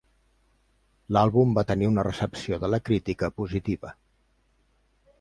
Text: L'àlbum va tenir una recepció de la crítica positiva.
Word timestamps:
L'àlbum 1.17 1.53
va 1.59 1.65
tenir 1.73 1.91
una 1.91 2.07
recepció 2.09 2.61
de 2.65 2.73
la 2.77 2.83
crítica 2.91 3.33
positiva. 3.43 3.97